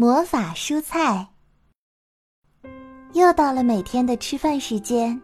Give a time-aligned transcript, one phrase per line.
[0.00, 1.26] 魔法蔬菜。
[3.14, 5.20] 又到了每天的吃饭时间，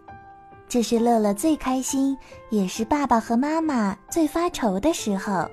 [0.68, 2.18] 这是乐乐最开心，
[2.50, 5.48] 也是爸爸和妈妈最发愁的时候。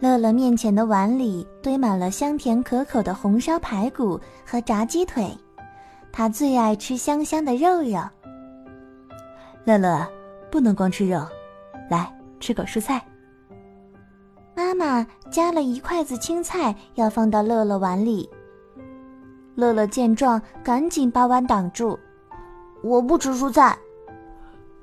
[0.00, 5.36] 乐乐面前的碗里堆满了香甜可口的红烧排骨和炸鸡腿，
[6.10, 8.00] 他最爱吃香香的肉肉。
[9.64, 10.10] 乐乐，
[10.50, 11.22] 不能光吃肉，
[11.90, 12.10] 来
[12.40, 13.04] 吃口蔬菜。
[14.56, 18.28] 妈妈夹了一筷子青菜，要放到乐乐碗里。
[19.56, 21.98] 乐乐见状，赶紧把碗挡住
[22.82, 23.76] ：“我不吃蔬菜。”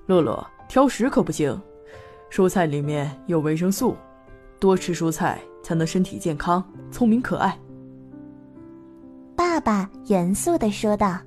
[0.08, 1.58] 乐乐，挑食可不行，
[2.30, 3.96] 蔬菜里面有维生素，
[4.60, 7.58] 多吃蔬菜才能身体健康、聪明可爱。
[9.36, 11.18] 爸爸严肃地说道。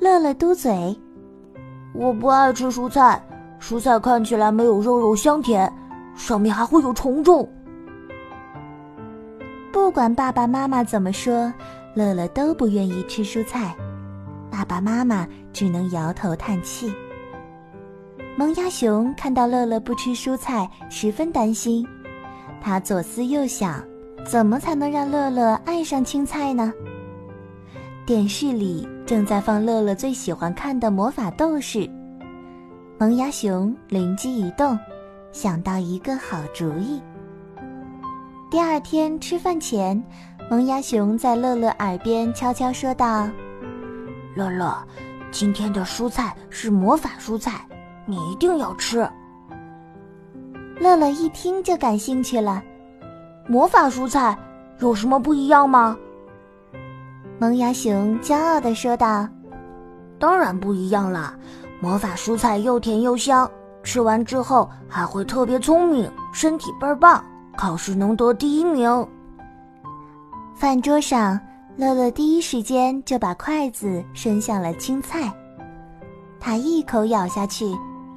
[0.00, 0.94] 乐乐嘟嘴
[1.94, 3.22] ：“我不爱吃蔬菜，
[3.60, 5.72] 蔬菜看起来没有肉肉香甜。”
[6.14, 7.48] 上面还会有虫虫。
[9.72, 11.52] 不管爸爸妈妈怎么说，
[11.94, 13.74] 乐乐都不愿意吃蔬菜。
[14.50, 16.92] 爸爸妈妈只能摇头叹气。
[18.36, 21.86] 萌芽熊看到乐乐不吃蔬菜，十分担心。
[22.60, 23.82] 他左思右想，
[24.24, 26.72] 怎么才能让乐乐爱上青菜呢？
[28.06, 31.88] 电视里正在放乐乐最喜欢看的魔法斗士。
[32.98, 34.78] 萌芽熊灵机一动。
[35.32, 37.02] 想到一个好主意。
[38.50, 40.00] 第二天吃饭前，
[40.50, 43.26] 萌芽熊在乐乐耳边悄悄说道
[44.36, 44.76] ：“乐乐，
[45.30, 47.66] 今天的蔬菜是魔法蔬菜，
[48.04, 49.08] 你一定要吃。”
[50.78, 52.62] 乐乐一听就感兴趣了。
[53.48, 54.36] 魔法蔬菜
[54.80, 55.96] 有什么不一样吗？
[57.38, 59.26] 萌芽熊骄傲地说道
[60.20, 61.34] ：“当然不一样啦！
[61.80, 63.50] 魔法蔬菜又甜又香。”
[63.82, 67.22] 吃完之后还会特别聪明，身体倍儿棒，
[67.56, 69.06] 考试能得第一名。
[70.54, 71.38] 饭桌上，
[71.76, 75.32] 乐乐第一时间就把筷子伸向了青菜，
[76.38, 77.66] 他一口咬下去，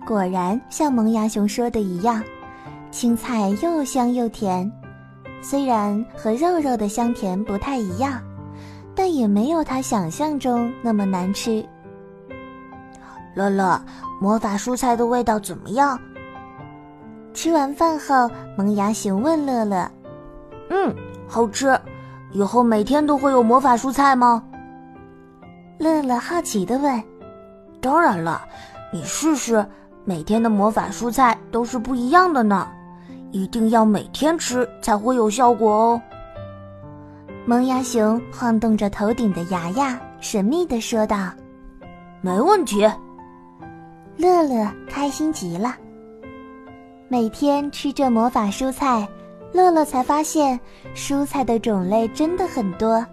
[0.06, 2.22] 果然像萌芽熊说的一样，
[2.91, 4.72] 青菜又香又甜。
[5.41, 8.22] 虽然和肉肉的香甜不太一样，
[8.94, 11.66] 但也没有他想象中那么难吃。
[13.35, 13.81] 乐乐。
[14.20, 16.00] 魔法蔬菜的味道怎么样？
[17.34, 19.92] 吃完饭后，萌芽熊问乐乐
[20.72, 20.96] ：“嗯，
[21.28, 21.78] 好吃。
[22.31, 24.44] 以后每天都会有魔法蔬菜吗？”
[25.78, 27.03] 乐乐好奇的问
[27.81, 28.42] ：“当然了，
[28.94, 29.66] 你试试，
[30.06, 32.68] 每天的魔法蔬菜都是不一样的呢。
[33.32, 36.02] 一定要每天吃才会有效果哦。”
[37.46, 41.32] 萌芽熊晃动着头顶的牙牙，神秘的说道
[42.22, 42.90] ：“没问题。”
[44.18, 45.76] 乐乐开心极了。
[47.08, 49.08] 每天吃着魔法蔬菜，
[49.52, 50.59] 乐乐才发现
[50.96, 53.06] 蔬菜的种类真的很多，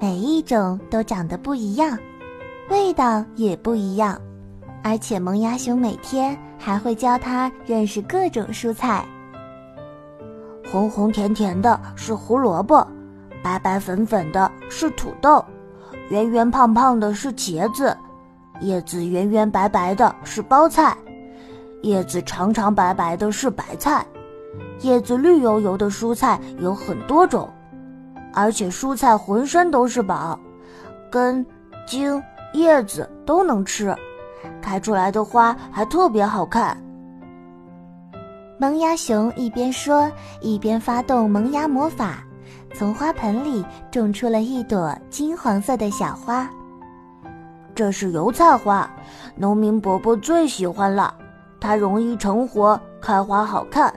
[0.00, 1.98] 每一种都长得不一样，
[2.70, 4.20] 味道也不一样。
[4.82, 9.04] 而且萌芽熊每天还会教他认识各种蔬菜。
[10.70, 12.86] 红红甜甜的是胡萝卜，
[13.42, 15.44] 白白粉粉的是土豆，
[16.10, 17.94] 圆圆胖胖的是茄子。
[18.60, 20.96] 叶子圆圆白白的是包菜，
[21.82, 24.04] 叶子长长白白的是白菜，
[24.80, 27.48] 叶子绿油油的蔬菜有很多种，
[28.34, 30.38] 而且蔬菜浑身都是宝，
[31.10, 31.44] 根、
[31.86, 32.20] 茎、
[32.52, 33.94] 叶子都能吃，
[34.60, 36.76] 开出来的花还特别好看。
[38.58, 42.24] 萌芽熊一边说，一边发动萌芽魔法，
[42.74, 46.50] 从花盆里种出了一朵金黄色的小花。
[47.78, 48.90] 这是油菜花，
[49.36, 51.14] 农民伯伯最喜欢了。
[51.60, 53.94] 它容易成活，开花好看，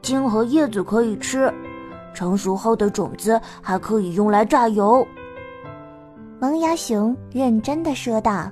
[0.00, 1.52] 茎和叶子可以吃，
[2.14, 5.04] 成熟后的种子还可以用来榨油。
[6.38, 8.48] 萌芽熊认真的说道：“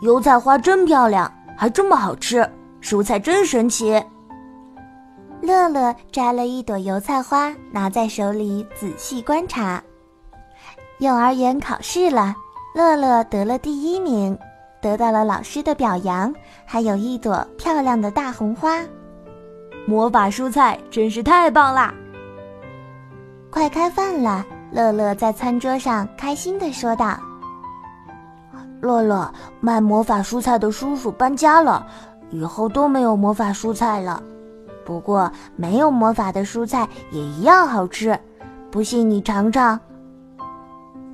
[0.00, 4.02] 油菜花真漂亮，还这么好吃，蔬菜真神奇。”
[5.42, 9.82] 乐乐摘了一朵油菜花，拿在手里仔细观察。
[11.00, 12.34] 幼儿园考试了。
[12.74, 14.36] 乐乐得了第一名，
[14.80, 16.34] 得到了老师的表扬，
[16.64, 18.80] 还有一朵漂亮的大红花。
[19.86, 21.92] 魔法蔬菜真是太棒啦！
[23.50, 27.14] 快开饭了，乐乐在餐桌上开心地说道
[28.80, 29.30] ：“乐乐，
[29.60, 31.86] 卖魔法蔬菜的叔叔搬家了，
[32.30, 34.22] 以后都没有魔法蔬菜了。
[34.82, 38.18] 不过，没有魔法的蔬菜也一样好吃，
[38.70, 39.78] 不信你尝尝。”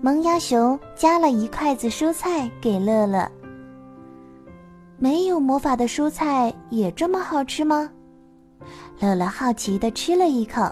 [0.00, 3.28] 萌芽熊夹了一筷子蔬菜给乐乐。
[4.96, 7.90] 没有魔法的蔬菜也这么好吃吗？
[9.00, 10.62] 乐乐好奇的吃了一口，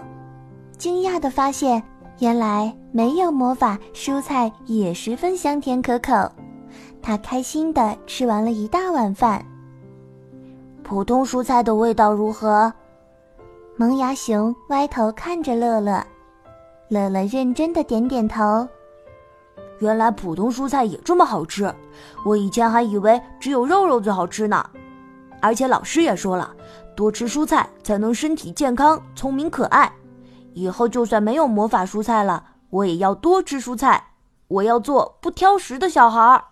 [0.77, 1.83] 惊讶的发现
[2.19, 6.13] 原来没有魔法，蔬菜也十分香甜可口。
[7.01, 9.45] 他开心地吃完了一大碗饭。
[10.83, 12.71] 普通蔬菜的味道如何？
[13.75, 16.01] 萌芽熊歪头看着乐乐，
[16.87, 18.65] 乐乐认真的点点头。
[19.79, 21.73] 原来普通蔬菜也这么好吃，
[22.25, 24.63] 我以前还以为只有肉肉最好吃呢。
[25.39, 26.51] 而且老师也说了，
[26.95, 29.91] 多吃蔬菜才能身体健康、聪明可爱。
[30.53, 34.03] 以后就算没有魔法蔬菜了，我也要多吃蔬菜。
[34.47, 36.43] 我要做不挑食的小孩儿。